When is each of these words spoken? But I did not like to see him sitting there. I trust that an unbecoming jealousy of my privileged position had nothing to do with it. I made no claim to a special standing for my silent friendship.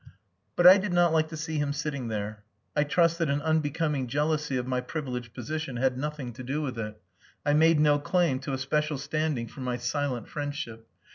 But 0.55 0.65
I 0.65 0.79
did 0.79 0.93
not 0.93 1.13
like 1.13 1.27
to 1.27 1.37
see 1.37 1.59
him 1.59 1.73
sitting 1.73 2.07
there. 2.07 2.43
I 2.75 2.83
trust 2.85 3.19
that 3.19 3.29
an 3.29 3.39
unbecoming 3.43 4.07
jealousy 4.07 4.57
of 4.57 4.65
my 4.65 4.81
privileged 4.81 5.35
position 5.35 5.77
had 5.77 5.95
nothing 5.95 6.33
to 6.33 6.43
do 6.43 6.59
with 6.63 6.79
it. 6.79 6.99
I 7.45 7.53
made 7.53 7.79
no 7.79 7.99
claim 7.99 8.39
to 8.39 8.53
a 8.53 8.57
special 8.57 8.97
standing 8.97 9.45
for 9.47 9.59
my 9.61 9.77
silent 9.77 10.27
friendship. 10.27 10.87